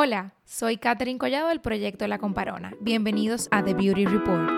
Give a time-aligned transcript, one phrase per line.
[0.00, 2.72] Hola, soy Katherine Collado del proyecto La Comparona.
[2.80, 4.48] Bienvenidos a The Beauty Report.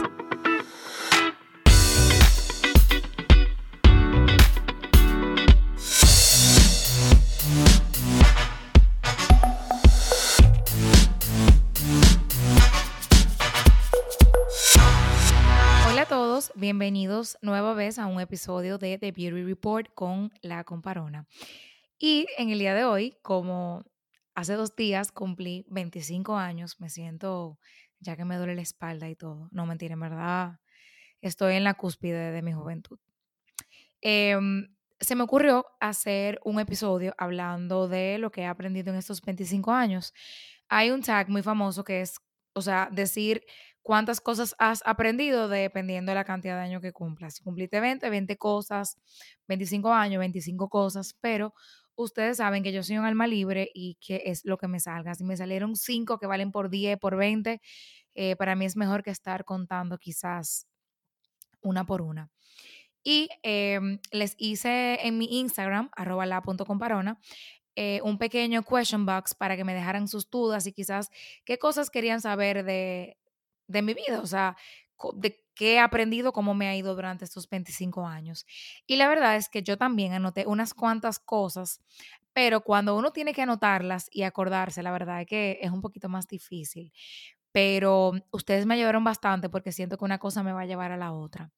[15.89, 20.65] Hola a todos, bienvenidos nueva vez a un episodio de The Beauty Report con La
[20.65, 21.27] Comparona.
[21.99, 23.87] Y en el día de hoy, como
[24.41, 27.59] hace dos días cumplí 25 años, me siento,
[28.01, 30.61] ya que me duele la espalda y todo, no mentira, en verdad
[31.21, 32.99] estoy en la cúspide de mi juventud.
[34.01, 39.21] Em, se me ocurrió hacer un episodio hablando de lo que he aprendido en estos
[39.21, 40.15] 25 años.
[40.69, 42.17] Hay un tag muy famoso que es,
[42.55, 43.45] o sea, decir
[43.83, 47.35] cuántas cosas has aprendido dependiendo de la cantidad de años que cumplas.
[47.35, 48.97] Si cumpliste 20, 20 cosas,
[49.49, 51.53] 25 años, 25 cosas, pero
[52.03, 55.15] ustedes saben que yo soy un alma libre y que es lo que me salga.
[55.15, 57.61] Si me salieron 5 que valen por 10, por 20,
[58.15, 60.67] eh, para mí es mejor que estar contando quizás
[61.63, 62.31] una por una.
[63.03, 67.19] Y em, les hice en mi Instagram, arroba la.comparona,
[67.77, 71.09] eh, un pequeño question box para que me dejaran sus dudas y quizás
[71.45, 73.17] qué cosas querían saber de,
[73.69, 74.57] de mi vida, o sea,
[75.15, 78.47] de qué he aprendido, cómo me ha ido durante estos 25 años.
[78.87, 81.83] Y la verdad es que yo también anoté unas cuantas cosas,
[82.33, 86.09] pero cuando uno tiene que anotarlas y acordarse, la verdad es que es un poquito
[86.09, 86.95] más difícil.
[87.53, 90.97] Pero ustedes me ayudaron bastante porque siento que una cosa me va a llevar a
[90.97, 91.53] la otra.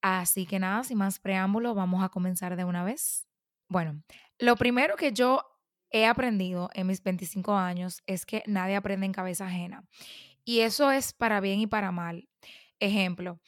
[0.00, 3.26] Así que nada, sin más preámbulo, vamos a comenzar de una vez.
[3.68, 4.00] Bueno,
[4.38, 5.42] lo primero que yo
[5.90, 9.82] he aprendido en mis 25 años es que nadie aprende en cabeza ajena.
[10.44, 12.28] Y eso es para bien y para mal.
[12.80, 13.40] Ejemplo,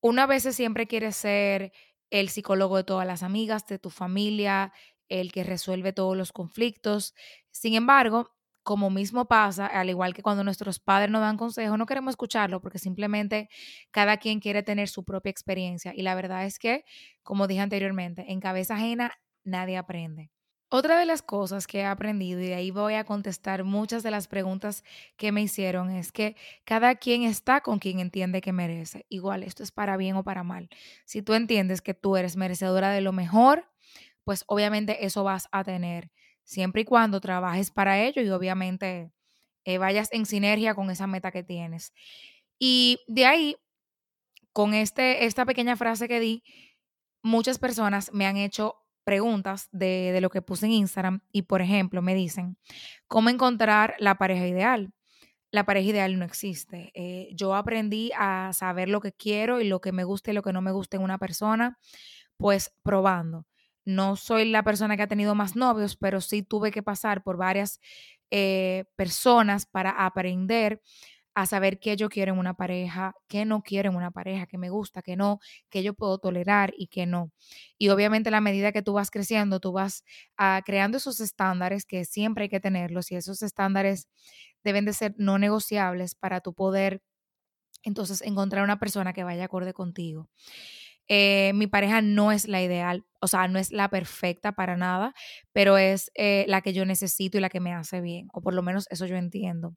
[0.00, 1.72] una vez siempre quiere ser
[2.10, 4.72] el psicólogo de todas las amigas, de tu familia,
[5.08, 7.14] el que resuelve todos los conflictos.
[7.50, 8.30] Sin embargo,
[8.62, 12.60] como mismo pasa, al igual que cuando nuestros padres nos dan consejos, no queremos escucharlo
[12.60, 13.48] porque simplemente
[13.90, 15.92] cada quien quiere tener su propia experiencia.
[15.94, 16.84] Y la verdad es que,
[17.22, 19.12] como dije anteriormente, en cabeza ajena
[19.44, 20.30] nadie aprende.
[20.70, 24.10] Otra de las cosas que he aprendido, y de ahí voy a contestar muchas de
[24.10, 24.84] las preguntas
[25.16, 29.06] que me hicieron, es que cada quien está con quien entiende que merece.
[29.08, 30.68] Igual, esto es para bien o para mal.
[31.06, 33.66] Si tú entiendes que tú eres merecedora de lo mejor,
[34.24, 36.10] pues obviamente eso vas a tener,
[36.44, 39.10] siempre y cuando trabajes para ello y obviamente
[39.64, 41.94] eh, vayas en sinergia con esa meta que tienes.
[42.58, 43.56] Y de ahí,
[44.52, 46.42] con este, esta pequeña frase que di,
[47.22, 48.76] muchas personas me han hecho
[49.08, 52.58] preguntas de, lo que puse en Instagram y, por ejemplo, me dicen,
[53.06, 54.92] ¿cómo encontrar la pareja ideal?
[55.50, 56.90] La pareja ideal no existe.
[56.92, 60.42] Eh, yo aprendí a saber lo que quiero y lo que me gusta y lo
[60.42, 61.78] que no me gusta en una persona,
[62.36, 63.46] pues probando.
[63.86, 67.38] No soy la persona que ha tenido más novios, pero sí tuve que pasar por
[67.38, 67.80] varias
[68.30, 70.82] eh, personas para aprender
[71.38, 74.58] a saber qué yo quiero en una pareja, qué no quiero en una pareja, qué
[74.58, 75.38] me gusta, qué no,
[75.70, 77.30] qué yo puedo tolerar y qué no.
[77.78, 80.02] Y obviamente la medida que tú vas creciendo, tú vas
[80.36, 84.08] ah, creando esos estándares que siempre hay que tenerlos y esos estándares
[84.64, 87.02] deben de ser no negociables para tu poder
[87.84, 90.28] entonces encontrar una persona que vaya acorde contigo.
[91.06, 95.14] Eh, mi pareja no es la ideal, o sea, no es la perfecta para nada,
[95.52, 98.54] pero es eh, la que yo necesito y la que me hace bien, o por
[98.54, 99.76] lo menos eso yo entiendo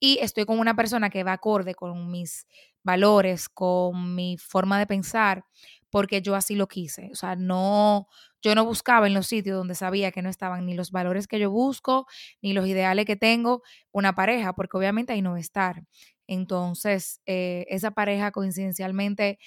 [0.00, 2.46] y estoy con una persona que va acorde con mis
[2.82, 5.44] valores, con mi forma de pensar,
[5.90, 7.10] porque yo así lo quise.
[7.12, 8.08] O sea, no,
[8.42, 11.38] yo no buscaba en los sitios donde sabía que no estaban ni los valores que
[11.38, 12.06] yo busco,
[12.42, 13.62] ni los ideales que tengo,
[13.92, 15.84] una pareja, porque obviamente ahí no va a estar.
[16.26, 19.38] Entonces, eh, esa pareja coincidencialmente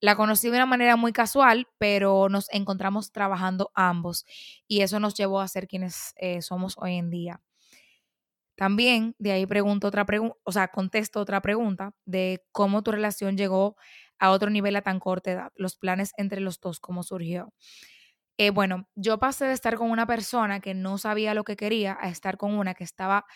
[0.00, 4.26] la conocí de una manera muy casual, pero nos encontramos trabajando ambos
[4.66, 7.40] y eso nos llevó a ser quienes eh, somos hoy en día.
[8.56, 13.36] También de ahí pregunto otra pregunta, o sea, contesto otra pregunta de cómo tu relación
[13.36, 13.76] llegó
[14.18, 17.52] a otro nivel a tan corta edad, los planes entre los dos, cómo surgió.
[18.38, 21.96] Eh, bueno, yo pasé de estar con una persona que no sabía lo que quería
[22.00, 23.26] a estar con una que estaba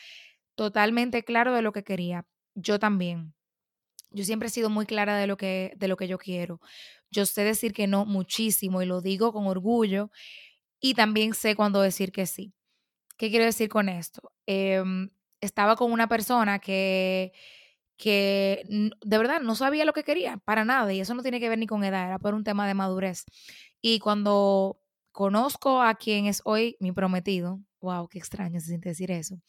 [0.56, 2.26] totalmente claro de lo que quería.
[2.54, 3.34] Yo también.
[4.10, 6.60] Yo siempre he sido muy clara de lo que, de lo que yo quiero.
[7.10, 10.10] Yo sé decir que no muchísimo y lo digo con orgullo
[10.80, 12.54] y también sé cuándo decir que sí.
[13.18, 14.32] ¿Qué quiero decir con esto?
[14.46, 15.10] Em,
[15.40, 17.32] estaba con una persona que,
[17.96, 21.48] que de verdad no sabía lo que quería para nada y eso no tiene que
[21.48, 23.24] ver ni con edad, era por un tema de madurez.
[23.80, 24.80] Y cuando
[25.12, 29.40] conozco a quien es hoy mi prometido, wow, qué extraño se siente decir eso,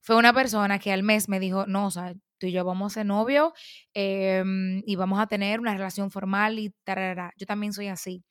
[0.00, 2.92] fue una persona que al mes me dijo, no, o sea, tú y yo vamos
[2.92, 3.52] a ser novio
[3.94, 7.32] em, y vamos a tener una relación formal y tarará.
[7.36, 8.24] Yo también soy así.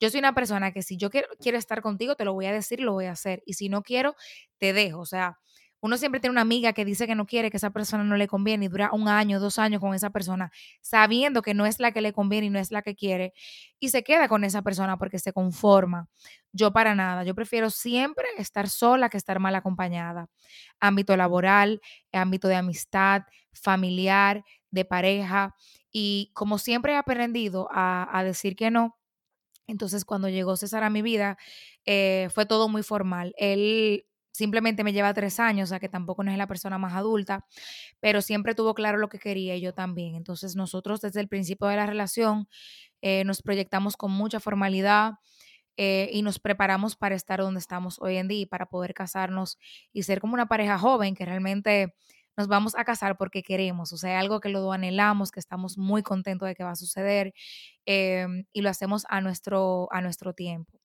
[0.00, 2.52] Yo soy una persona que si yo quiero, quiero estar contigo, te lo voy a
[2.52, 3.42] decir, lo voy a hacer.
[3.46, 4.14] Y si no quiero,
[4.58, 5.00] te dejo.
[5.00, 5.38] O sea,
[5.80, 8.26] uno siempre tiene una amiga que dice que no quiere, que esa persona no le
[8.28, 11.92] conviene y dura un año, dos años con esa persona, sabiendo que no es la
[11.92, 13.32] que le conviene y no es la que quiere,
[13.80, 16.08] y se queda con esa persona porque se conforma.
[16.52, 20.28] Yo para nada, yo prefiero siempre estar sola que estar mal acompañada.
[20.80, 21.80] Ámbito laboral,
[22.12, 23.22] ámbito de amistad,
[23.52, 25.54] familiar, de pareja,
[25.90, 28.96] y como siempre he aprendido a, a decir que no,
[29.68, 31.38] entonces cuando llegó César a mi vida,
[31.84, 33.34] eh, fue todo muy formal.
[33.36, 34.06] Él
[34.38, 37.44] simplemente me lleva tres años, o sea que tampoco no es la persona más adulta,
[38.00, 40.14] pero siempre tuvo claro lo que quería y yo también.
[40.14, 42.48] Entonces nosotros desde el principio de la relación
[43.02, 45.14] eh, nos proyectamos con mucha formalidad
[45.76, 49.58] eh, y nos preparamos para estar donde estamos hoy en día y para poder casarnos
[49.92, 51.94] y ser como una pareja joven que realmente
[52.36, 56.04] nos vamos a casar porque queremos, o sea, algo que lo anhelamos, que estamos muy
[56.04, 57.34] contentos de que va a suceder
[57.86, 60.78] em, y lo hacemos a nuestro, a nuestro tiempo.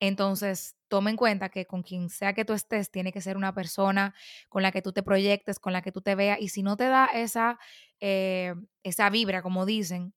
[0.00, 3.54] Entonces, toma en cuenta que con quien sea que tú estés, tiene que ser una
[3.54, 4.14] persona
[4.50, 6.76] con la que tú te proyectes, con la que tú te veas, y si no
[6.76, 7.58] te da esa,
[8.00, 10.12] eh, esa vibra, como dicen,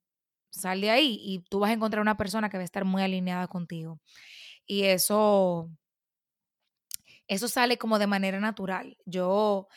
[0.51, 3.01] sal de ahí y tú vas a encontrar una persona que va a estar muy
[3.03, 4.01] alineada contigo.
[4.65, 5.69] Y eso,
[7.27, 8.97] eso sale como de manera natural.
[9.05, 9.67] Yo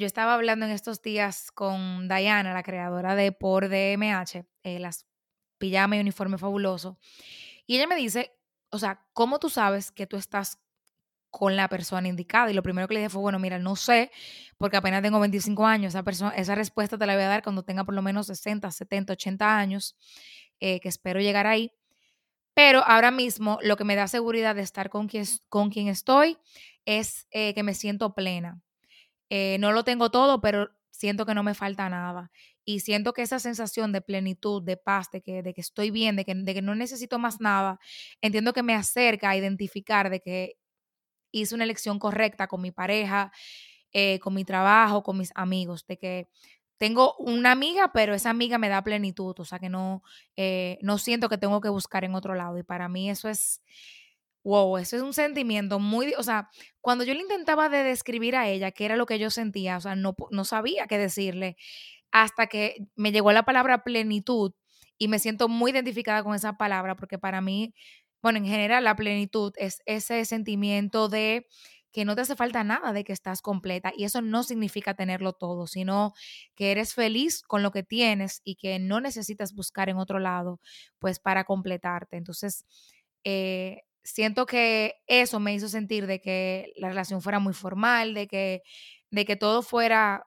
[0.00, 5.06] yo estaba hablando en estos días con Diana, la creadora de Por DMH, eh, las
[5.58, 6.98] pijama y uniforme fabuloso,
[7.66, 8.34] y ella me dice,
[8.70, 10.58] o sea, ¿cómo tú sabes que tú estás
[11.30, 12.50] con la persona indicada?
[12.50, 14.10] Y lo primero que le dije fue, bueno, mira, no sé,
[14.58, 17.62] porque apenas tengo 25 años, esa, persona, esa respuesta te la voy a dar cuando
[17.62, 19.96] tenga por lo menos 60, 70, 80 años,
[20.60, 21.72] eh, que espero llegar ahí.
[22.54, 26.36] Pero ahora mismo lo que me da seguridad de estar con quien, con estoy
[26.84, 28.60] es eh, que me siento plena.
[29.30, 30.70] Eh, no lo tengo todo, pero
[31.00, 32.30] siento que no me falta nada.
[32.62, 36.14] Y siento que esa sensación de plenitud, de paz, de que, de que estoy bien,
[36.14, 37.80] de que, de que no necesito más nada,
[38.20, 40.56] entiendo que me acerca a identificar de que
[41.32, 43.32] hice una elección correcta con mi pareja,
[43.92, 46.28] eh, con mi trabajo, con mis amigos, de que
[46.76, 50.02] tengo una amiga, pero esa amiga me da plenitud, o sea que no,
[50.36, 52.58] eh, no siento que tengo que buscar en otro lado.
[52.58, 53.62] Y para mí eso es,
[54.44, 56.48] Wow, eso es un sentimiento muy, o sea,
[56.80, 59.80] cuando yo le intentaba de describir a ella qué era lo que yo sentía, o
[59.82, 61.56] sea, no, no sabía qué decirle,
[62.12, 64.52] hasta que me llegó la palabra plenitud
[64.98, 67.74] y me siento muy identificada con esa palabra, porque para mí,
[68.22, 71.46] bueno, en general la plenitud es ese sentimiento de
[71.92, 73.92] que no te hace falta nada, de que estás completa.
[73.96, 76.14] Y eso no significa tenerlo todo, sino
[76.56, 80.60] que eres feliz con lo que tienes y que no necesitas buscar en otro lado,
[81.00, 82.16] pues para completarte.
[82.18, 82.64] Entonces,
[83.24, 83.82] eh,
[84.12, 88.62] siento que eso me hizo sentir de que la relación fuera muy formal, de que,
[89.10, 90.26] de que todo fuera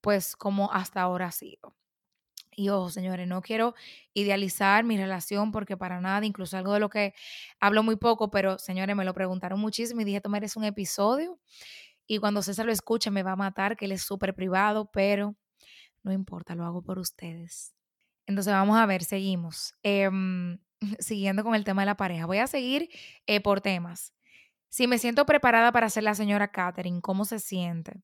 [0.00, 1.74] pues como hasta ahora ha sido.
[2.54, 3.74] Y ojo, señores, no quiero
[4.14, 7.14] idealizar mi relación porque para nada, incluso algo de lo que
[7.60, 11.40] hablo muy poco, pero señores, me lo preguntaron muchísimo y dije, tomar es un episodio.
[12.06, 15.34] Y cuando César lo escuche me va a matar, que él es súper privado, pero
[16.02, 17.74] no importa, lo hago por ustedes.
[18.26, 19.74] Entonces vamos a ver, seguimos.
[19.82, 20.58] Em,
[20.98, 22.90] siguiendo con el tema de la pareja, voy a seguir
[23.26, 24.14] eh, por temas.
[24.68, 28.02] Si me siento preparada para ser la señora Catherine, ¿cómo se siente?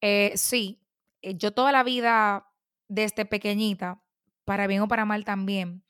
[0.00, 0.82] Eh, sí,
[1.22, 2.48] eh, yo toda la vida,
[2.88, 4.02] desde pequeñita,
[4.44, 5.84] para bien o para mal también,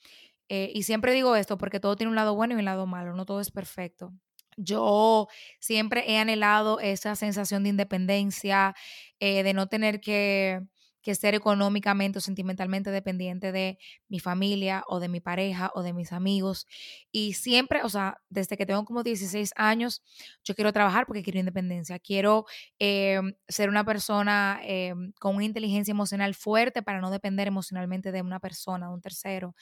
[0.46, 3.26] y siempre digo esto porque todo tiene un lado bueno y un lado malo, no
[3.26, 4.12] todo es perfecto.
[4.56, 5.26] Yo
[5.58, 8.76] siempre he anhelado esa sensación de independencia,
[9.18, 10.60] de no tener que
[11.04, 15.92] que ser económicamente o sentimentalmente dependiente de mi familia o de mi pareja o de
[15.92, 16.66] mis amigos.
[17.12, 20.02] Y siempre, o sea, desde que tengo como 16 años,
[20.42, 21.98] yo quiero trabajar porque quiero independencia.
[21.98, 22.46] Quiero
[22.78, 28.22] em, ser una persona em, con una inteligencia emocional fuerte para no depender emocionalmente de
[28.22, 29.54] una persona, de un tercero.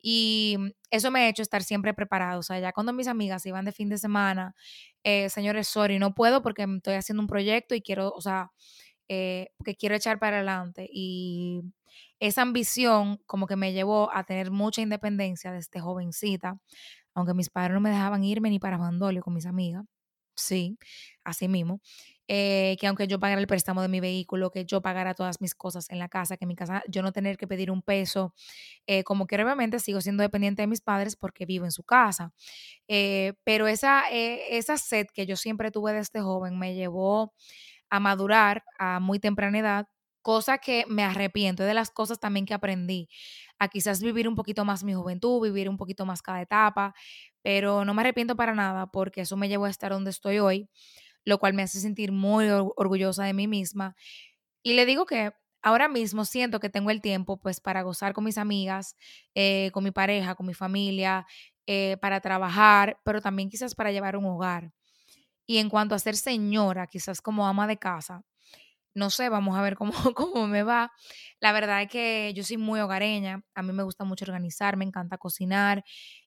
[0.00, 0.56] Y
[0.90, 2.38] eso me ha hecho estar siempre preparado.
[2.40, 4.54] O sea, ya cuando mis amigas iban de fin de semana,
[5.02, 8.52] eh, señores, sorry, no puedo porque estoy haciendo un proyecto y quiero, o sea,
[9.08, 10.88] eh, porque quiero echar para adelante.
[10.92, 11.62] Y
[12.20, 16.58] esa ambición como que me llevó a tener mucha independencia desde jovencita,
[17.14, 19.84] aunque mis padres no me dejaban irme ni para Mandolio con mis amigas.
[20.38, 20.78] Sí,
[21.24, 21.80] así mismo.
[22.28, 25.54] Eh, que aunque yo pagara el préstamo de mi vehículo, que yo pagara todas mis
[25.54, 28.34] cosas en la casa, que en mi casa yo no tener que pedir un peso,
[28.86, 32.32] eh, como que obviamente sigo siendo dependiente de mis padres porque vivo en su casa.
[33.44, 37.32] pero esa, esa sed que yo siempre tuve desde joven me llevó
[37.90, 39.88] a madurar a muy temprana edad,
[40.22, 43.08] cosa que me arrepiento, de las cosas también que aprendí,
[43.58, 46.94] a quizás vivir un poquito más mi juventud, vivir un poquito más cada etapa,
[47.42, 50.68] pero no me arrepiento para nada porque eso me llevó a estar donde estoy hoy,
[51.24, 53.96] lo cual me hace sentir muy orgullosa de mí misma.
[54.62, 58.24] Y le digo que ahora mismo siento que tengo el tiempo pues para gozar con
[58.24, 58.96] mis amigas,
[59.34, 61.26] eh, con mi pareja, con mi familia,
[61.66, 64.72] eh, para trabajar, pero también quizás para llevar un hogar.
[65.46, 68.22] Y en cuanto a ser señora, quizás como ama de casa,
[68.94, 70.92] no sé, vamos a ver cómo, cómo me va.
[71.40, 74.84] La verdad es que yo soy muy hogareña, a mí me gusta mucho organizar, me
[74.84, 75.84] encanta cocinar,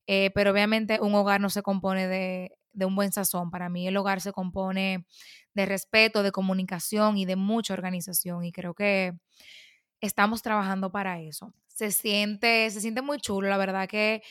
[0.08, 3.50] eh, pero obviamente un hogar no se compone de, de un buen sazón.
[3.52, 5.06] Para mí el hogar se compone
[5.54, 9.14] de respeto, de comunicación y de mucha organización y creo que
[10.02, 11.54] estamos trabajando para eso.
[11.68, 14.22] Se siente, se siente muy chulo, la verdad que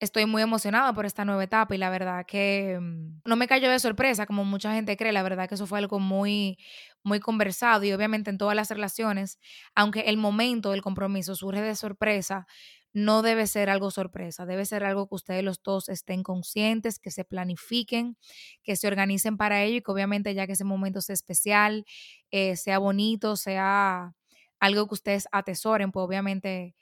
[0.00, 3.70] estoy muy emocionada por esta nueva etapa y la verdad que mm, no me cayó
[3.70, 6.58] de sorpresa como mucha gente cree, la verdad que eso fue algo muy
[7.02, 9.38] muy conversado y obviamente en todas las relaciones,
[9.74, 12.46] aunque el momento del compromiso surge de sorpresa,
[12.92, 17.10] no debe ser algo sorpresa, debe ser algo que ustedes los dos estén conscientes, que
[17.10, 18.16] se planifiquen,
[18.62, 21.84] que se organicen para ello y que obviamente ya que ese momento sea especial,
[22.30, 24.14] eh, sea bonito, sea
[24.60, 26.74] algo que ustedes atesoren, pues obviamente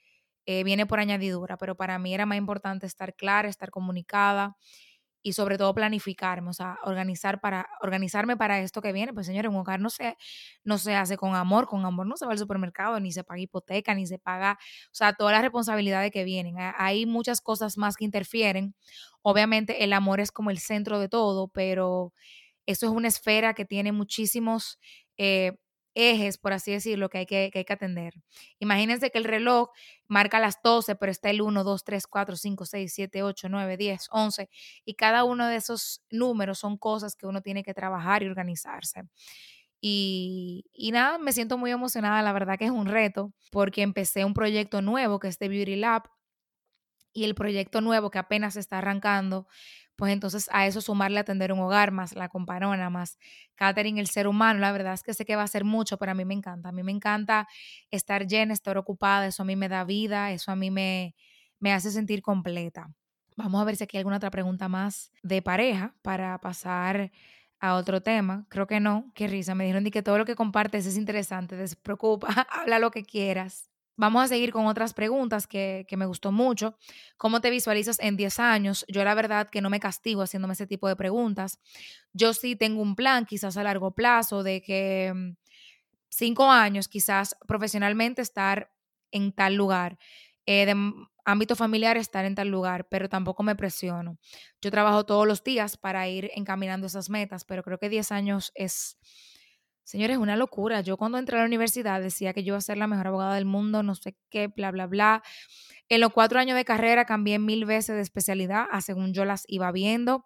[0.47, 4.57] eh, viene por añadidura, pero para mí era más importante estar clara, estar comunicada
[5.27, 9.13] y sobre todo planificarme, o sea, organizar para, organizarme para esto que viene.
[9.13, 10.17] Pues señores, un hogar no se,
[10.63, 13.41] no se hace con amor, con amor no se va al supermercado, ni se paga
[13.41, 16.55] hipoteca, ni se paga, o sea, todas las responsabilidades que vienen.
[16.79, 18.77] Hay muchas cosas más que interfieren.
[19.23, 22.13] Obviamente el amor es como el centro de todo, pero
[22.67, 24.79] eso es una esfera que tiene muchísimos...
[25.19, 25.57] Eh,
[25.97, 28.15] ejes, por así decirlo, que hay que, que hay que atender.
[28.61, 29.71] Imagínense que el reloj
[30.07, 33.77] marca las 12, pero está el 1, 2, 3, 4, 5, 6, 7, 8, 9,
[33.77, 34.51] 10, 11,
[34.85, 39.03] y cada uno de esos números son cosas que uno tiene que trabajar y organizarse.
[39.81, 44.25] Y, y, nada, me siento muy emocionada, la verdad que es un reto, porque empecé
[44.25, 46.05] un proyecto nuevo que es de Beauty Lab,
[47.17, 49.49] y el proyecto nuevo que apenas está arrancando,
[49.97, 53.19] pues entonces a eso sumarle atender un hogar, más la comparona, más
[53.55, 56.13] catering, el ser humano, la verdad es que sé que va a ser mucho, pero
[56.13, 56.69] a mí me encanta.
[56.71, 57.49] A mí me encanta
[57.91, 61.15] estar llena, estar ocupada, eso a mí me da vida, eso a mí me,
[61.61, 62.89] me hace sentir completa.
[63.37, 67.11] Vamos a ver si aquí hay alguna otra pregunta más de pareja para pasar
[67.61, 68.47] a otro tema.
[68.49, 69.55] Creo que no, qué risa.
[69.55, 73.71] Me dijeron que todo lo que compartes es interesante, despreocupa, habla lo que quieras.
[73.97, 76.77] Vamos a seguir con otras preguntas que, me gustó mucho.
[77.17, 78.85] ¿Cómo te visualizas en 10 años?
[78.89, 81.59] Yo la verdad que no me castigo haciéndome ese tipo de preguntas.
[82.13, 85.37] Yo sí tengo un plan, quizás a largo plazo, de que mm,
[86.09, 88.71] cinco años, quizás profesionalmente estar
[89.11, 89.99] en tal lugar.
[90.45, 90.77] Eh, de
[91.25, 94.19] ámbito familiar estar en tal lugar, pero tampoco me presiono.
[94.63, 98.53] Yo trabajo todos los días para ir encaminando esas metas, pero creo que 10 años
[98.55, 98.97] es
[99.87, 100.81] Señores, una locura.
[100.81, 103.37] Yo cuando entré a la universidad decía que yo iba a ser la mejor abogada
[103.37, 105.23] del mundo, no sé qué, bla, bla, bla.
[105.89, 109.71] En los cuatro años de carrera cambié mil veces de especialidad, según yo las iba
[109.71, 110.25] viendo.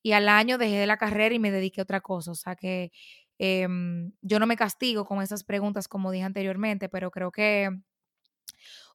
[0.00, 2.30] Y al año dejé de la carrera y me dediqué a otra cosa.
[2.30, 2.92] O sea que
[3.38, 7.68] em, yo no me castigo con esas preguntas, como dije anteriormente, pero creo que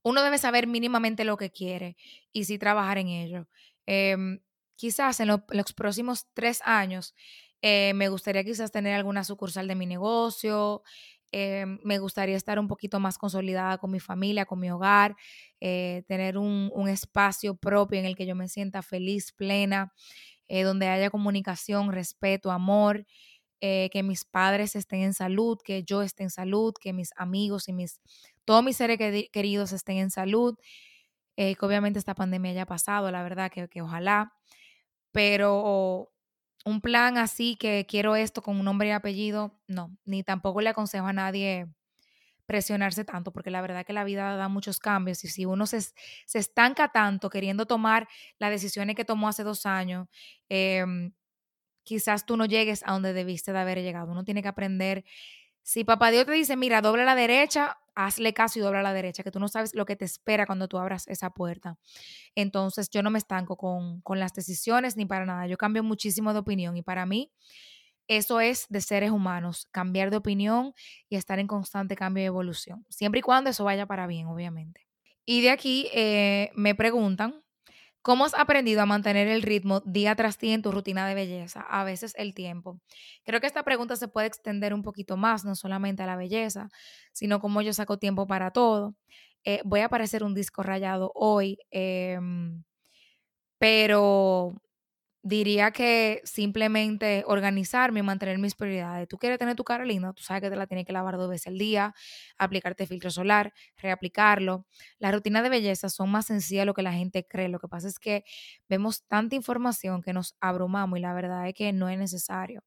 [0.02, 1.98] uno debe saber mínimamente lo que quiere
[2.32, 3.50] y sí trabajar en ello.
[3.86, 4.40] Em,
[4.78, 7.14] quizás en los próximos tres años
[7.68, 10.84] eh, me gustaría quizás tener alguna sucursal de mi negocio.
[11.32, 15.16] Eh, me gustaría estar un poquito más consolidada con mi familia, con mi hogar,
[15.60, 19.92] eh, tener un, espacio propio en el que yo me sienta feliz, plena,
[20.48, 23.08] donde haya comunicación, respeto, amor,
[23.60, 27.74] que mis padres estén en salud, que yo esté en salud, que mis amigos y
[27.74, 28.00] mis,
[28.46, 29.00] todos mis seres
[29.32, 30.56] queridos estén en salud,
[31.36, 34.34] que obviamente esta pandemia haya pasado, la verdad que, que ojalá,
[35.12, 36.12] pero
[36.66, 40.70] un plan así que quiero esto con un nombre y apellido, no, ni tampoco le
[40.70, 41.68] aconsejo a nadie
[42.46, 45.82] presionarse tanto, porque la verdad que la vida da muchos cambios y si uno se,
[45.82, 48.08] se estanca tanto queriendo tomar
[48.40, 50.08] las decisiones que tomó hace dos años,
[50.50, 51.14] em,
[51.84, 54.12] quizás tú no llegues a donde debiste de haber llegado.
[54.12, 55.06] Uno tiene que aprender.
[55.66, 59.24] Si papá Dios te dice, mira, dobla la derecha, hazle caso y dobla la derecha,
[59.24, 61.80] que tú no sabes lo que te espera cuando tú abras esa puerta.
[62.36, 65.48] Entonces yo no me estanco con, con las decisiones ni para nada.
[65.48, 67.32] Yo cambio muchísimo de opinión y para mí
[68.08, 70.76] eso es de seres humanos, cambiar de opinión
[71.10, 74.86] y estar en constante cambio y evolución, siempre y cuando eso vaya para bien, obviamente.
[75.26, 77.42] Y de aquí eh, me preguntan,
[78.06, 81.62] ¿Cómo has aprendido a mantener el ritmo día tras día en tu rutina de belleza?
[81.62, 82.80] A veces el tiempo.
[83.24, 86.70] Creo que esta pregunta se puede extender un poquito más, no solamente a la belleza,
[87.14, 88.94] sino cómo yo saco tiempo para todo.
[89.44, 92.64] Eh, voy a aparecer un disco rayado hoy, em,
[93.58, 94.54] pero
[95.26, 99.08] diría que simplemente organizarme y mantener mis prioridades.
[99.08, 101.28] Tú quieres tener tu cara linda, tú sabes que te la tienes que lavar dos
[101.28, 101.96] veces al día,
[102.38, 104.68] aplicarte filtro solar, reaplicarlo.
[105.00, 107.50] Las rutinas de belleza son más sencillas de lo que la gente cree.
[107.50, 108.24] Lo que pasa es que
[108.70, 112.62] vemos tanta información que nos abrumamos y la verdad es que no es necesario.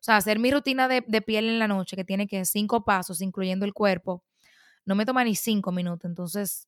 [0.00, 2.86] O sea, hacer mi rutina de, de piel en la noche, que tiene que cinco
[2.86, 4.24] pasos, incluyendo el cuerpo,
[4.86, 6.08] no me toma ni cinco minutos.
[6.08, 6.67] Entonces,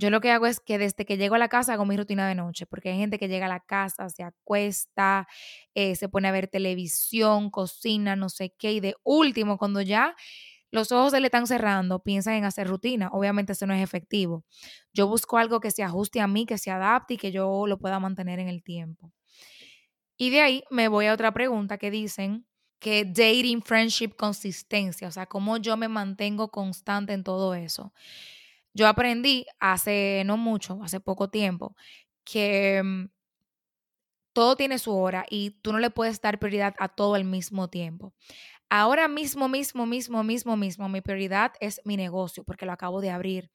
[0.00, 2.26] yo lo que hago es que desde que llego a la casa hago mi rutina
[2.26, 5.28] de noche, porque hay gente que llega a la casa, se acuesta,
[5.74, 10.16] eh, se pone a ver televisión, cocina, no sé qué, y de último, cuando ya
[10.70, 13.10] los ojos se le están cerrando, piensan en hacer rutina.
[13.12, 14.44] Obviamente eso no es efectivo.
[14.94, 17.78] Yo busco algo que se ajuste a mí, que se adapte y que yo lo
[17.78, 19.12] pueda mantener en el tiempo.
[20.16, 22.46] Y de ahí me voy a otra pregunta que dicen
[22.78, 27.92] que dating, friendship, consistencia, o sea, cómo yo me mantengo constante en todo eso.
[28.74, 31.76] Yo aprendí hace no mucho, hace poco tiempo,
[32.24, 33.06] que mm,
[34.32, 37.68] todo tiene su hora y tú no le puedes dar prioridad a todo al mismo
[37.68, 38.12] tiempo.
[38.70, 43.10] Ahora mismo, mismo, mismo, mismo, mismo, mi prioridad es mi negocio porque lo acabo de
[43.10, 43.50] abrir.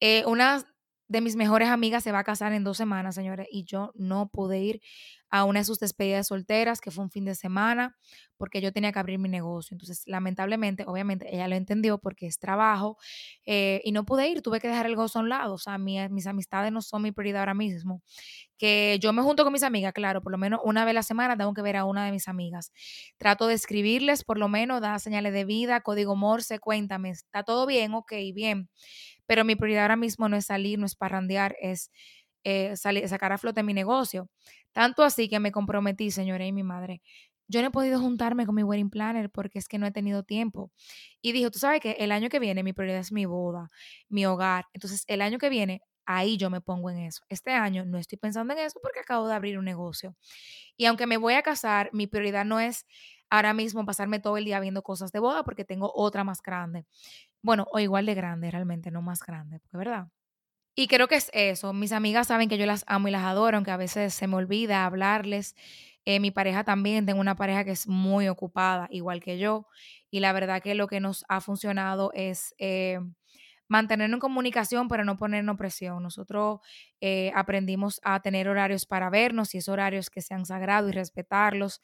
[0.00, 0.64] Eh, una
[1.08, 4.28] de mis mejores amigas se va a casar en dos semanas, señores, y yo no
[4.28, 4.80] pude ir
[5.28, 7.96] a una de sus despedidas solteras, que fue un fin de semana,
[8.36, 9.74] porque yo tenía que abrir mi negocio.
[9.74, 12.96] Entonces, lamentablemente, obviamente, ella lo entendió porque es trabajo
[13.44, 15.54] eh, y no pude ir, tuve que dejar el gozo a un lado.
[15.54, 18.02] O sea, mis amistades no son mi prioridad ahora mismo.
[18.58, 21.02] Que yo me junto con mis amigas, claro, por lo menos una vez a la
[21.02, 22.72] semana tengo que ver a una de mis amigas.
[23.18, 27.66] Trato de escribirles, por lo menos, dar señales de vida, código Morse, cuéntame, ¿está todo
[27.66, 27.94] bien?
[27.94, 28.68] Ok, bien
[29.26, 31.90] pero mi prioridad ahora mismo no es salir, no es parrandear, es
[32.44, 34.28] eh, salir, sacar a flote mi negocio.
[34.72, 37.02] Tanto así que me comprometí, señora y mi madre.
[37.48, 40.24] Yo no he podido juntarme con mi wedding planner porque es que no he tenido
[40.24, 40.70] tiempo.
[41.22, 43.70] Y dijo, tú sabes que el año que viene mi prioridad es mi boda,
[44.08, 44.66] mi hogar.
[44.74, 47.22] Entonces, el año que viene, ahí yo me pongo en eso.
[47.28, 50.16] Este año no estoy pensando en eso porque acabo de abrir un negocio.
[50.76, 52.86] Y aunque me voy a casar, mi prioridad no es
[53.30, 56.86] ahora mismo pasarme todo el día viendo cosas de boda porque tengo otra más grande.
[57.46, 60.08] Bueno, o igual de grande realmente, no más grande, porque verdad.
[60.76, 61.72] Y creo que es eso.
[61.72, 64.36] Mis amigas saben que yo las amo y las adoro, aunque a veces se me
[64.36, 65.56] olvida hablarles.
[66.06, 69.68] Eh, mi pareja también, tengo una pareja que es muy ocupada, igual que yo.
[70.10, 72.98] Y la verdad que lo que nos ha funcionado es eh,
[73.68, 76.02] mantenernos en comunicación, pero no ponernos presión.
[76.02, 76.60] Nosotros
[77.00, 81.80] eh, aprendimos a tener horarios para vernos y esos horarios que sean sagrados y respetarlos.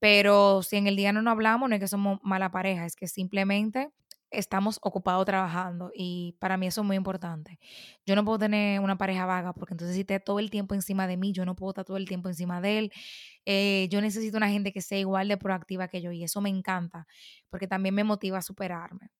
[0.00, 2.96] Pero si en el día no nos hablamos, no es que somos mala pareja, es
[2.96, 3.90] que simplemente
[4.30, 7.58] estamos ocupados trabajando y para mí eso es muy importante.
[8.06, 11.06] Yo no puedo tener una pareja vaga porque entonces si esté todo el tiempo encima
[11.06, 12.92] de mí, yo no puedo estar todo el tiempo encima de él.
[13.44, 16.50] Eh, yo necesito una gente que sea igual de proactiva que yo y eso me
[16.50, 17.06] encanta
[17.50, 19.10] porque también me motiva a superarme.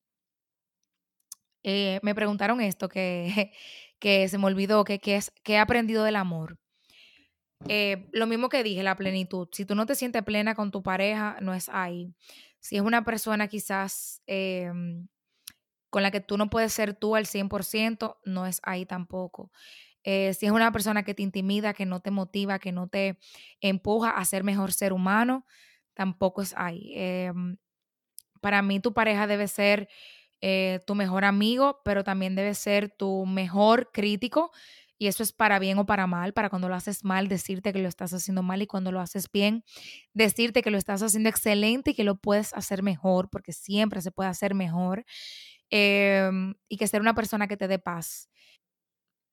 [1.63, 3.51] Eh, me preguntaron esto que,
[3.99, 6.57] que se me olvidó, que, que es, que he aprendido del amor.
[7.67, 9.47] Eh, lo mismo que dije, la plenitud.
[9.51, 12.13] Si tú no te sientes plena con tu pareja, no es ahí.
[12.61, 15.09] Si es una persona quizás em,
[15.89, 19.51] con la que tú no puedes ser tú al 100%, no es ahí tampoco.
[20.03, 23.19] Eh, si es una persona que te intimida, que no te motiva, que no te
[23.61, 25.45] empuja a ser mejor ser humano,
[25.93, 26.93] tampoco es ahí.
[26.95, 27.57] Em,
[28.41, 29.89] para mí tu pareja debe ser
[30.41, 34.51] eh, tu mejor amigo, pero también debe ser tu mejor crítico
[35.01, 37.81] y eso es para bien o para mal, para cuando lo haces mal, decirte que
[37.81, 39.63] lo estás haciendo mal y cuando lo haces bien,
[40.13, 44.11] decirte que lo estás haciendo excelente y que lo puedes hacer mejor, porque siempre se
[44.11, 45.03] puede hacer mejor,
[45.71, 48.29] em, y que ser una persona que te dé paz.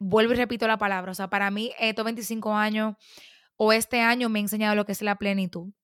[0.00, 2.94] Vuelvo y repito la palabra, o sea, para mí estos 25 años
[3.56, 5.74] o este año me ha enseñado lo que es la plenitud.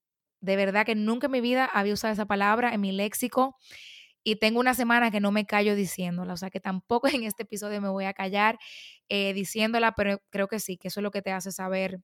[0.40, 3.58] De verdad que nunca en mi vida había usado esa palabra en mi léxico
[4.24, 7.44] y tengo una semana que no me callo diciéndola, o sea que tampoco en este
[7.44, 8.58] episodio me voy a callar
[9.08, 12.00] eh, diciéndola, pero creo que sí, que eso es lo que te hace saber.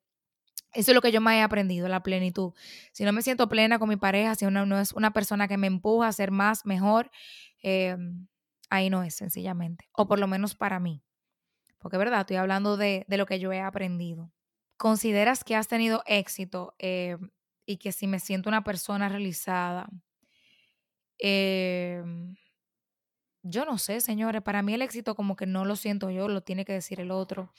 [0.72, 2.52] Eso es lo que yo me he aprendido, la plenitud.
[2.92, 5.66] Si no me siento plena con mi pareja, si no es una persona que me
[5.66, 7.11] empuja a ser más, mejor,
[7.61, 7.96] eh,
[8.68, 9.88] ahí no es sencillamente.
[9.92, 11.02] O por lo menos para mí.
[11.78, 14.30] Porque verdad, estoy hablando de, lo que yo he aprendido.
[14.76, 17.16] ¿Consideras que has tenido éxito eh,
[17.66, 19.88] y que si me siento una persona realizada,
[21.22, 22.02] eh,
[23.42, 26.42] yo no sé, señores, para mí el éxito como que no lo siento yo, lo
[26.42, 27.52] tiene que decir el otro.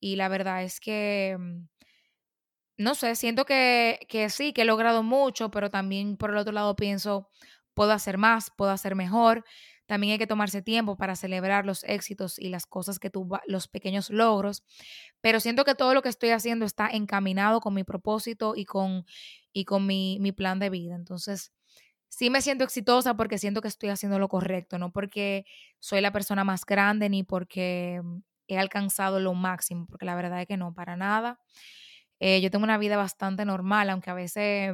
[0.00, 1.66] Y la verdad es que, mm,
[2.76, 6.52] no sé, siento que, que sí, que he logrado mucho, pero también por el otro
[6.52, 7.28] lado pienso,
[7.74, 9.44] puedo hacer más, puedo hacer mejor.
[9.86, 13.68] También hay que tomarse tiempo para celebrar los éxitos y las cosas que tú, los
[13.68, 14.62] pequeños logros.
[15.20, 19.06] Pero siento que todo lo que estoy haciendo está encaminado con mi propósito y con,
[19.52, 20.94] y con mi, mi plan de vida.
[20.94, 21.52] Entonces,
[22.08, 25.44] sí me siento exitosa porque siento que estoy haciendo lo correcto, no porque
[25.78, 28.18] soy la persona más grande ni porque mm,
[28.48, 31.40] he alcanzado lo máximo, porque la verdad es que no, para nada.
[32.20, 34.72] Eh, yo tengo una vida bastante normal, aunque a veces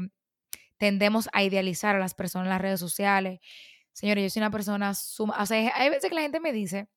[0.78, 3.40] tendemos a idealizar a las personas en las redes sociales.
[3.92, 6.88] Señores, yo soy una persona suma, o sea, hay veces que la gente me dice,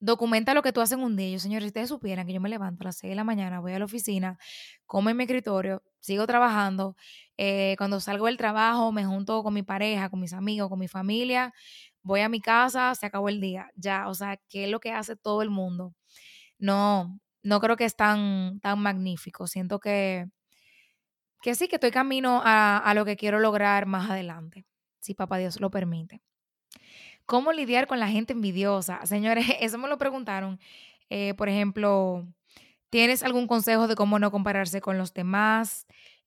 [0.00, 1.30] documenta lo que tú haces en un día.
[1.30, 3.60] Yo, señores, si ustedes supieran que yo me levanto a las 6 de la mañana,
[3.60, 4.38] voy a la oficina,
[4.86, 6.96] como en mi escritorio, sigo trabajando.
[7.36, 10.88] Eh, cuando salgo del trabajo, me junto con mi pareja, con mis amigos, con mi
[10.88, 11.52] familia,
[12.02, 13.70] voy a mi casa, se acabó el día.
[13.76, 15.94] Ya, o sea, ¿qué es lo que hace todo el mundo?
[16.58, 19.46] no, no creo que es tan, tan magnífico.
[19.46, 20.26] Siento que,
[21.42, 24.66] que sí, que estoy camino a, a lo que quiero lograr más adelante,
[25.00, 26.22] si papá Dios lo permite.
[27.28, 29.04] ¿Cómo lidiar con la gente envidiosa?
[29.04, 30.58] Señores, eso me lo preguntaron.
[31.10, 32.26] Eh, por ejemplo,
[32.88, 35.86] ¿tienes algún consejo de cómo no compararse con los demás?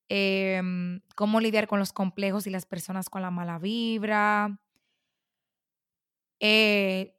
[0.10, 4.60] Em, ¿Cómo lidiar con los complejos y las personas con la mala vibra?
[6.40, 7.16] Eh,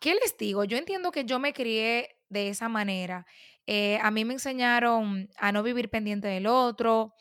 [0.00, 0.64] ¿Qué les digo?
[0.64, 3.26] Yo entiendo que yo me crié de esa manera.
[3.66, 7.12] Eh, a mí me enseñaron a no vivir pendiente del otro,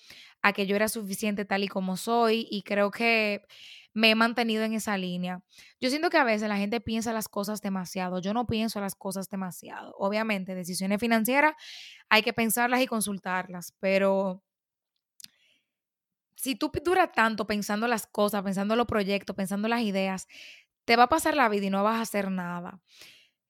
[0.42, 3.44] a que yo era suficiente tal y como soy y creo que
[3.93, 5.43] me he mantenido en esa línea.
[5.80, 8.19] Yo siento que a veces la gente piensa las cosas demasiado.
[8.19, 9.93] Yo no pienso las cosas demasiado.
[9.97, 11.54] Obviamente, decisiones financieras
[12.10, 14.43] hay que pensarlas y consultarlas, pero
[16.36, 20.27] si tú duras tanto pensando las cosas, pensando los proyectos, pensando las ideas,
[20.86, 22.82] te va a pasar la vida y no vas a hacer nada.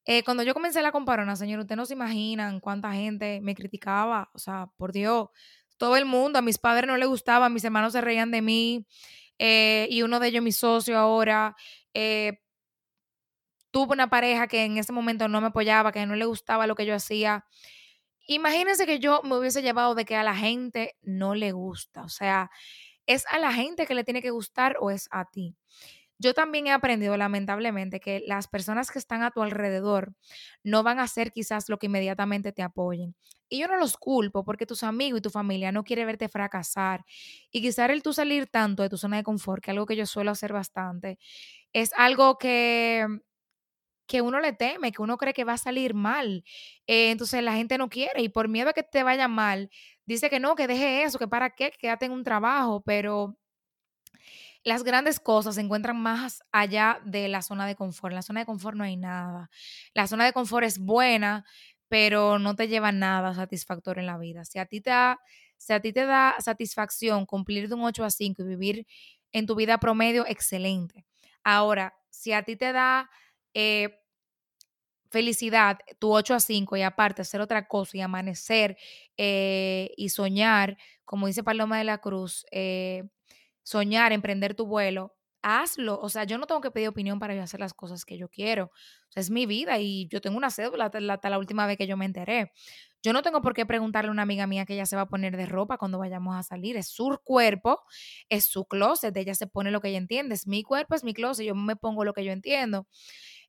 [0.06, 4.30] Eh, cuando yo comencé la comparona, señor, ustedes no se imaginan cuánta gente me criticaba.
[4.34, 5.30] O sea, por Dios,
[5.78, 8.86] todo el mundo, a mis padres no les gustaba, mis hermanos se reían de mí.
[9.44, 11.56] Eh, y uno de ellos, mi socio ahora,
[11.96, 12.38] eh,
[13.72, 16.76] tuvo una pareja que en ese momento no me apoyaba, que no le gustaba lo
[16.76, 17.46] que yo hacía.
[18.28, 22.04] Imagínense que yo me hubiese llevado de que a la gente no le gusta.
[22.04, 22.52] O sea,
[23.08, 25.56] ¿es a la gente que le tiene que gustar o es a ti?
[26.22, 30.14] Yo también he aprendido, lamentablemente, que las personas que están a tu alrededor
[30.64, 33.16] no van a hacer quizás lo que inmediatamente te apoyen.
[33.50, 37.04] Y yo no los culpo porque tus amigos y tu familia no quieren verte fracasar.
[37.52, 39.96] Y quizás el tú salir tanto de tu zona de confort, que es algo que
[39.96, 41.18] yo suelo hacer bastante,
[41.74, 43.08] es algo que
[44.08, 46.44] que uno le teme, que uno cree que va a salir mal.
[46.88, 49.70] Eh, entonces la gente no quiere y por miedo a que te vaya mal,
[50.06, 53.38] dice que no, que deje eso, que para qué, que quédate en un trabajo, pero
[54.64, 58.12] las grandes cosas se encuentran más allá de la zona de confort.
[58.12, 59.50] En la zona de confort no hay nada.
[59.94, 61.46] La zona de confort es buena,
[61.88, 64.46] pero no te lleva nada satisfactorio en la vida.
[64.46, 65.20] Si a ti te da,
[65.58, 68.88] si a ti te da satisfacción cumplir de un 8 a 5 y vivir
[69.32, 71.06] en tu vida promedio, excelente.
[71.44, 73.10] Ahora, si a ti te da
[73.54, 74.00] eh,
[75.10, 78.78] felicidad tu 8 a 5 y aparte hacer otra cosa y amanecer
[79.18, 83.04] eh, y soñar, como dice Paloma de la Cruz, eh,
[83.64, 86.00] soñar, emprender tu vuelo, hazlo.
[86.00, 88.72] O sea, yo no tengo que pedir opinión para hacer las cosas que yo quiero.
[89.16, 92.06] Es mi vida y yo tengo una cédula hasta la, última vez que yo me
[92.06, 92.52] enteré.
[93.04, 95.10] Yo no tengo por qué preguntarle a una amiga mía que ella se va a
[95.10, 96.78] poner de ropa cuando vayamos a salir.
[96.78, 97.82] Es su cuerpo,
[98.30, 99.16] es su closet.
[99.18, 100.36] Ella se pone lo que ella entiende.
[100.36, 101.46] Es mi cuerpo, es mi closet.
[101.46, 102.88] Yo me pongo lo que yo entiendo.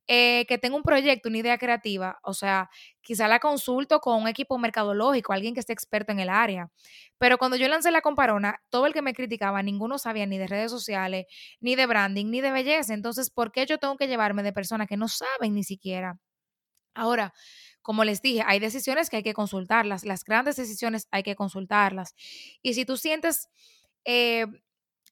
[0.07, 2.69] Eh, que tengo un proyecto, una idea creativa, o sea,
[3.01, 6.69] quizá la consulto con un equipo mercadológico, alguien que esté experto en el área.
[7.17, 10.47] Pero cuando yo lancé la comparona, todo el que me criticaba, ninguno sabía ni de
[10.47, 11.25] redes sociales,
[11.61, 12.93] ni de branding, ni de belleza.
[12.93, 16.19] Entonces, ¿por qué yo tengo que llevarme de personas que no saben ni siquiera?
[16.95, 17.33] Ahora,
[17.81, 22.15] como les dije, hay decisiones que hay que consultarlas, las grandes decisiones hay que consultarlas.
[22.61, 23.49] Y si tú sientes
[24.05, 24.45] eh,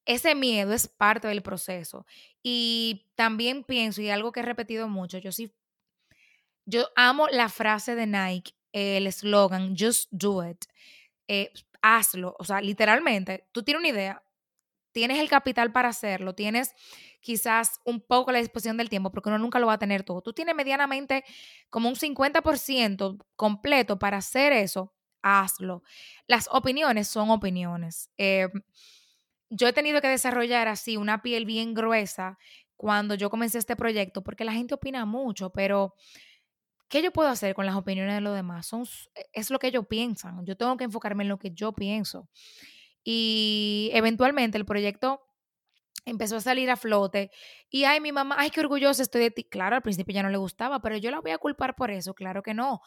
[0.06, 2.06] ese miedo es parte del proceso.
[2.44, 5.54] Y también pienso, y algo que he repetido mucho, yo sí,
[6.66, 10.66] yo amo la frase de Nike, el eslogan, just do it.
[11.28, 14.24] Eh, hazlo, o sea, literalmente, tú tienes una idea,
[14.92, 16.74] tienes el capital para hacerlo, tienes
[17.22, 20.22] quizás un poco la disposición del tiempo, porque uno nunca lo va a tener todo.
[20.22, 21.24] Tú tienes medianamente
[21.70, 25.84] como un 50% completo para hacer eso, hazlo.
[26.28, 28.10] Las opiniones son opiniones.
[28.18, 28.50] Eh,
[29.52, 32.40] yo he tenido que desarrollar así una piel bien gruesa
[32.78, 35.94] cuando yo comencé este proyecto, porque la gente opina mucho, pero
[36.88, 38.66] ¿qué yo puedo hacer con las opiniones de los demás?
[38.66, 38.84] Son,
[39.14, 40.46] e, es lo que ellos piensan.
[40.46, 42.30] Yo tengo que enfocarme en lo que yo pienso.
[43.04, 45.22] Y eventualmente el proyecto
[46.06, 47.32] empezó a salir a flote
[47.70, 49.44] y ay mi mamá, ay qué orgullosa estoy de ti.
[49.44, 52.14] Claro, al principio ya no le gustaba, pero yo la voy a culpar por eso,
[52.14, 52.82] claro que no.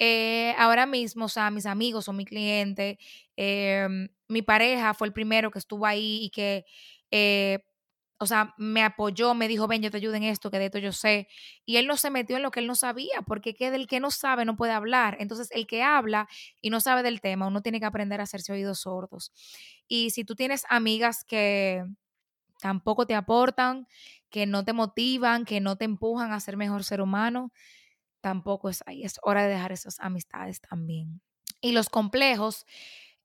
[0.00, 2.98] Eh, ahora mismo, o sea, mis amigos son mi cliente,
[3.36, 6.64] em, mi pareja fue el primero que estuvo ahí y que,
[7.10, 7.60] eh,
[8.18, 10.78] o sea, me apoyó, me dijo, ven, yo te ayudo en esto, que de esto
[10.78, 11.28] yo sé.
[11.66, 14.00] Y él no se metió en lo que él no sabía, porque que del que
[14.00, 15.16] no sabe no puede hablar.
[15.20, 16.28] Entonces, el que habla
[16.62, 19.32] y no sabe del tema, uno tiene que aprender a hacerse oídos sordos.
[19.88, 21.84] Y si tú tienes amigas que
[22.60, 23.86] tampoco te aportan,
[24.30, 27.52] que no te motivan, que no te empujan a ser mejor ser humano,
[28.20, 29.04] tampoco es ahí.
[29.04, 31.20] Es hora de dejar esas amistades también.
[31.60, 32.66] Y los complejos,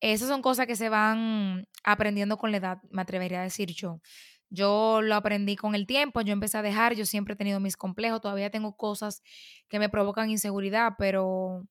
[0.02, 4.02] esas son cosas que se van aprendiendo con la edad, me atrevería a decir yo.
[4.50, 7.78] Yo lo aprendí con el tiempo, yo empecé a dejar, yo siempre he tenido mis
[7.78, 9.22] complejos, todavía tengo cosas
[9.68, 11.64] que me provocan inseguridad, pero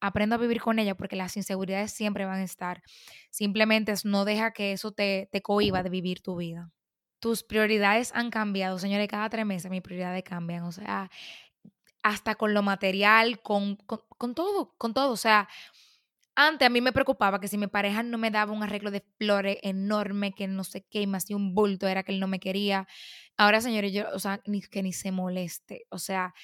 [0.00, 2.82] aprendo a vivir con ellas porque las inseguridades siempre van a estar.
[3.30, 6.70] Simplemente no deja que eso te, te cohiba de vivir tu vida.
[7.20, 10.64] Tus prioridades han cambiado, señores, cada tres meses mis prioridades cambian.
[10.64, 11.10] O sea,
[12.02, 15.12] hasta con lo material, con, con, todo, con todo.
[15.12, 15.48] O sea,
[16.36, 19.04] antes a mí me preocupaba que si mi pareja no me daba un arreglo de
[19.18, 22.28] flores enorme, que no sé qué, y me hacía un bulto, era que él no
[22.28, 22.86] me quería.
[23.36, 25.86] Ahora, señores, yo, o sea, ni, que ni se moleste.
[25.90, 26.34] O sea,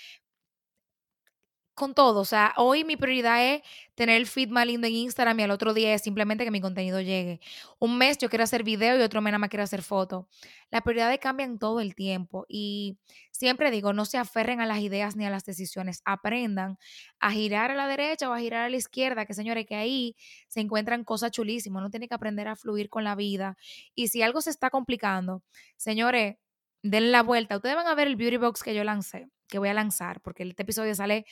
[1.76, 2.20] con todo.
[2.20, 3.62] O sea, hoy mi prioridad es
[3.94, 6.60] tener el feed más lindo en Instagram y al otro día es simplemente que mi
[6.60, 7.40] contenido llegue.
[7.78, 10.28] Un mes yo quiero hacer video y otro mes nada más quiero hacer foto.
[10.70, 12.98] Las prioridades cambian todo el tiempo y
[13.30, 16.02] siempre digo, no se aferren a las ideas ni a las decisiones.
[16.04, 16.78] Aprendan
[17.20, 20.16] a girar a la derecha o a girar a la izquierda, que señores, que ahí
[20.48, 21.80] se encuentran cosas chulísimas.
[21.80, 23.56] Uno tiene que aprender a fluir con la vida.
[23.94, 25.42] Y si algo se está complicando,
[25.76, 26.36] señores,
[26.82, 27.56] den la vuelta.
[27.56, 30.42] Ustedes van a ver el beauty box que yo lancé, que voy a lanzar, porque
[30.44, 31.26] este episodio sale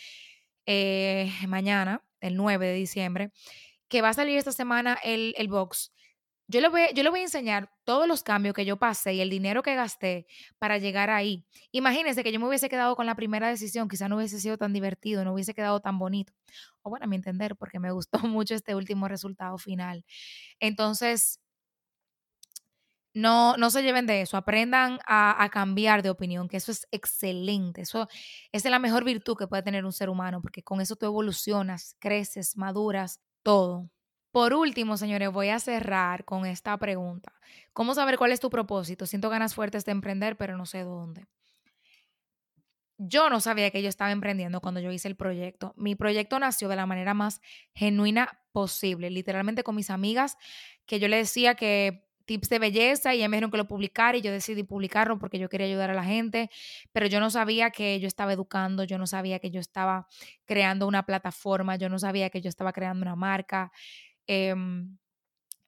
[0.67, 3.33] eh, mañana, el 9 de diciembre,
[3.89, 5.93] que va a salir esta semana el, el box.
[6.47, 9.21] Yo le, voy, yo le voy a enseñar todos los cambios que yo pasé y
[9.23, 10.27] el dinero que gasté
[10.59, 11.47] para llegar ahí.
[11.73, 14.75] Imagínense que yo me hubiese quedado con la primera decisión, quizá no hubiese sido tan
[14.75, 16.35] divertido, no hubiese quedado tan bonito.
[16.83, 20.05] O bueno, a mi entender, porque me gustó mucho este último resultado final.
[20.61, 21.41] Entonces,
[23.15, 27.83] no, no se lleven de eso, aprendan a, cambiar de opinión, que eso es excelente,
[27.83, 28.09] eso
[28.51, 31.97] es la mejor virtud que puede tener un ser humano, porque con eso tú evolucionas,
[32.01, 33.89] creces, maduras, todo.
[34.33, 37.33] Por último, señores, voy a cerrar con esta pregunta.
[37.73, 39.07] ¿Cómo saber cuál es tu propósito?
[39.07, 41.29] Siento ganas fuertes de emprender, pero no sé dónde.
[42.99, 45.73] Yo no sabía que yo estaba emprendiendo cuando yo hice el proyecto.
[45.77, 47.41] Mi proyecto nació de la manera más
[47.75, 50.37] genuina posible, literalmente con mis amigas,
[50.87, 54.17] que yo le decía que tips de belleza y ya me dijeron que lo publicara
[54.17, 56.51] y yo decidí publicarlo porque yo quería ayudar a la gente,
[56.93, 60.07] pero yo no sabía que yo estaba educando, yo no sabía que yo estaba
[60.45, 63.73] creando una plataforma, yo no sabía que yo estaba creando una marca.
[64.27, 64.97] Em,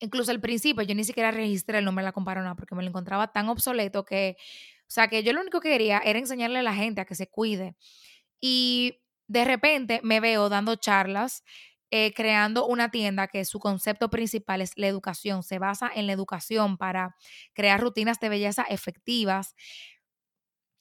[0.01, 2.89] incluso al principio yo ni siquiera registré el nombre de la comparona porque me lo
[2.89, 4.37] encontraba tan obsoleto que,
[4.83, 7.15] o sea, que yo lo único que quería era enseñarle a la gente a que
[7.15, 7.77] se cuide.
[8.41, 11.43] Y de repente me veo dando charlas
[11.91, 16.13] eh, creando una tienda que su concepto principal es la educación, se basa en la
[16.13, 17.17] educación para
[17.55, 19.55] crear rutinas de belleza efectivas,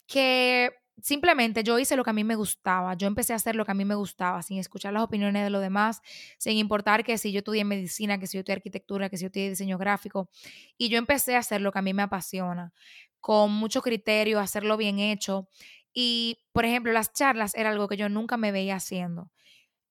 [0.08, 3.66] que simplemente yo hice lo que a mí me gustaba, yo empecé a hacer lo
[3.66, 6.02] que a mí me gustaba, sin escuchar las opiniones de los demás,
[6.38, 9.28] sin importar que si yo estudié medicina, que si yo estudié arquitectura, que si yo
[9.28, 10.30] estudié diseño gráfico,
[10.78, 12.74] y yo empecé a hacer lo que a mí me apasiona,
[13.20, 15.50] con mucho criterio, hacerlo bien hecho.
[15.94, 19.32] Y, por ejemplo, las charlas era algo que yo nunca me veía haciendo.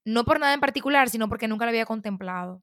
[0.05, 2.63] No por nada en particular, sino porque nunca lo había contemplado.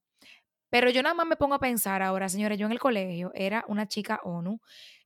[0.72, 3.66] Pero yo nada más me pongo a pensar ahora, señores, yo en el colegio era
[3.68, 4.62] una chica ONU,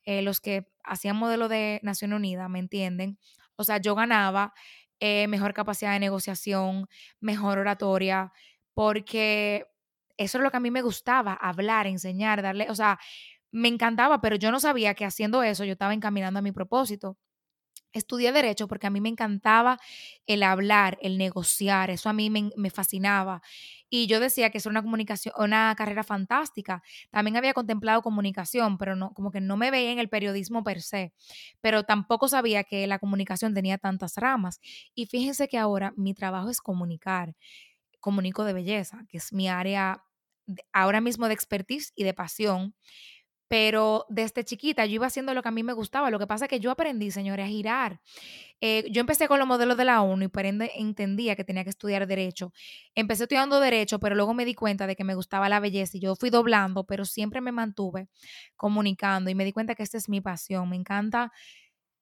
[0.06, 3.18] eh, los que hacían modelo de Naciones Unidas, ¿me entienden?
[3.56, 4.54] O sea, yo ganaba
[5.00, 6.88] eh, mejor capacidad de negociación,
[7.20, 8.32] mejor oratoria,
[8.76, 9.66] porque
[10.18, 13.00] eso es lo que a mí me gustaba, hablar, enseñar, darle, o sea,
[13.52, 17.18] me encantaba, pero yo no sabía que haciendo eso yo estaba encaminando a mi propósito.
[17.96, 19.80] Estudié derecho porque a mí me encantaba
[20.28, 23.42] el hablar, el negociar, eso a mí me, fascinaba.
[23.90, 26.84] Y yo decía que es una comunicación, una carrera fantástica.
[27.10, 30.82] También había contemplado comunicación, pero no, como que no me veía en el periodismo per
[30.82, 31.14] se.
[31.62, 34.60] Pero tampoco sabía que la comunicación tenía tantas ramas.
[34.94, 37.34] Y fíjense que ahora mi trabajo es comunicar.
[38.02, 40.04] Comunico de belleza, que es mi área
[40.74, 42.76] ahora mismo de expertise y de pasión
[43.48, 46.10] pero desde chiquita yo iba haciendo lo que a mí me gustaba.
[46.10, 48.02] Lo que pasa es que yo aprendí, señores, a girar.
[48.62, 51.64] Eh, yo empecé con los modelos de la ONU y por ende entendía que tenía
[51.64, 52.54] que estudiar Derecho.
[52.96, 56.00] Empecé estudiando Derecho, pero luego me di cuenta de que me gustaba la belleza y
[56.00, 58.08] yo fui doblando, pero siempre me mantuve
[58.56, 60.70] comunicando y me di cuenta que esta es mi pasión.
[60.70, 61.32] Me encanta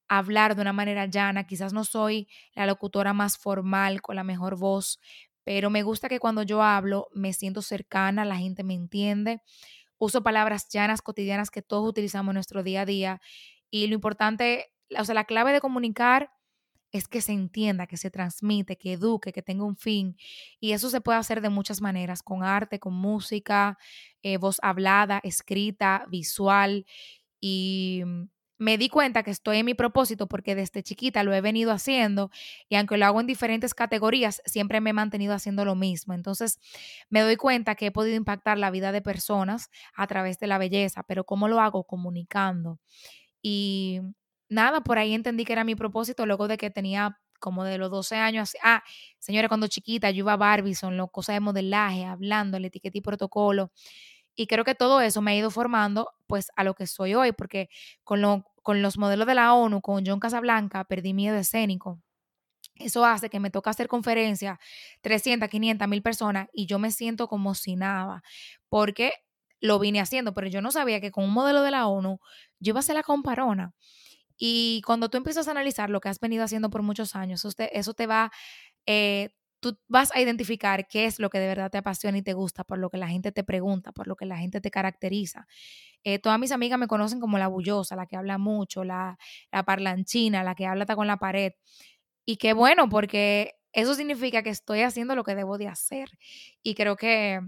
[0.08, 1.46] hablar de una manera llana.
[1.46, 5.00] Quizás no soy la locutora más formal, con la mejor voz,
[5.44, 9.42] pero me gusta que cuando yo hablo me siento cercana, la gente me entiende
[10.04, 13.22] uso palabras llanas, cotidianas que todos utilizamos en nuestro día a día.
[13.70, 16.32] Y lo importante, o sea, la clave de comunicar
[16.92, 20.16] es que se entienda, que se transmite, que eduque, que tenga un fin.
[20.60, 23.80] Y eso se puede hacer de muchas maneras, con arte, con música,
[24.22, 26.86] eh, voz hablada, escrita, visual.
[27.40, 28.24] Y mm,
[28.58, 32.30] me di cuenta que estoy en mi propósito porque desde chiquita lo he venido haciendo
[32.70, 36.14] y aunque lo hago en diferentes categorías, siempre me he mantenido haciendo lo mismo.
[36.14, 36.60] Entonces
[37.10, 40.58] me doy cuenta que he podido impactar la vida de personas a través de la
[40.58, 41.86] belleza, pero ¿cómo lo hago?
[41.86, 42.80] Comunicando.
[43.42, 44.02] Y
[44.50, 47.92] nada, por ahí entendí que era mi propósito luego de que tenía como de los
[47.92, 48.56] 12 años.
[48.64, 48.84] Ah,
[49.20, 53.02] señora, cuando chiquita yo iba a Barbizon, lo, cosas de modelaje, hablando, el etiqueta y
[53.02, 53.72] protocolo.
[54.36, 57.32] Y creo que todo eso me ha ido formando pues a lo que soy hoy,
[57.34, 57.70] porque
[58.04, 62.02] con, lo, con los modelos de la ONU, con John Casablanca, perdí miedo escénico.
[62.76, 64.58] Eso hace que me toca hacer conferencias,
[65.02, 68.24] 300, 500, mil personas, y yo me siento como si nada,
[68.70, 69.14] porque
[69.60, 72.20] lo vine haciendo, pero yo no sabía que con un modelo de la ONU
[72.60, 73.74] yo iba a ser la comparona.
[74.38, 77.52] Y cuando tú empiezas a analizar lo que has venido haciendo por muchos años, eso
[77.54, 78.32] te, eso te va,
[78.88, 79.30] eh,
[79.64, 82.64] tú vas a identificar qué es lo que de verdad te apasiona y te gusta,
[82.66, 85.48] por lo que la gente te pregunta, por lo que la gente te caracteriza.
[86.04, 89.18] Eh, todas mis amigas me conocen como la bullosa, la que habla mucho, la,
[89.52, 91.54] la parlanchina, la que habla hasta con la pared.
[92.26, 96.10] Y qué bueno, porque eso significa que estoy haciendo lo que debo de hacer.
[96.64, 97.40] Y creo que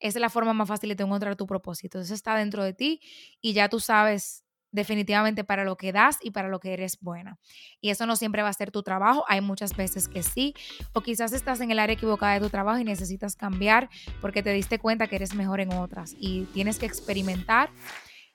[0.00, 2.00] esa es la forma más fácil de encontrar tu propósito.
[2.00, 3.00] Eso está dentro de ti
[3.40, 4.43] y ya tú sabes
[4.74, 7.38] definitivamente para lo que das y para lo que eres buena.
[7.80, 10.52] Y eso no siempre va a ser tu trabajo, hay muchas veces que sí,
[10.92, 13.88] o quizás estás en el área equivocada de tu trabajo y necesitas cambiar
[14.20, 17.70] porque te diste cuenta que eres mejor en otras y tienes que experimentar.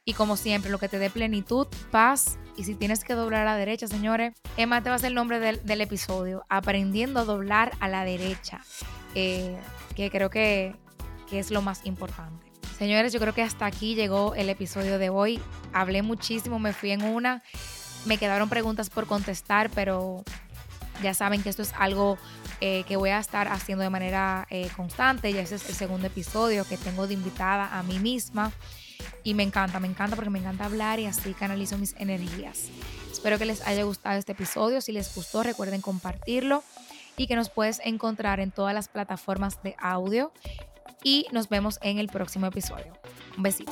[0.05, 2.39] Y como siempre, lo que te dé plenitud, paz.
[2.55, 5.15] Y si tienes que doblar a la derecha, señores, Emma te va a ser el
[5.15, 8.61] nombre del, episodio, aprendiendo a doblar a la derecha,
[9.13, 9.57] eh,
[9.95, 10.75] que creo que,
[11.29, 12.48] que es lo más importante.
[12.79, 15.41] Señores, yo creo que hasta aquí llegó el episodio de hoy.
[15.73, 17.43] Hablé muchísimo, me fui en una.
[18.05, 20.23] Me quedaron preguntas por contestar, pero
[21.03, 22.17] ya saben que esto es algo
[22.61, 25.33] eh, que voy a estar haciendo de manera eh, constante.
[25.33, 28.53] Ya ese es el segundo episodio que tengo de invitada a mí misma.
[29.25, 32.69] Y me encanta, me encanta porque me encanta hablar y así canalizo mis energías.
[33.11, 34.79] Espero que les haya gustado este episodio.
[34.79, 36.63] Si les gustó, recuerden compartirlo
[37.17, 40.31] y que nos puedes encontrar en todas las plataformas de audio
[41.03, 42.93] y nos vemos en el próximo episodio.
[43.37, 43.71] Un besito.